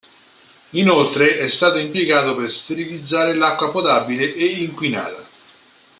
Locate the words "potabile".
3.69-4.33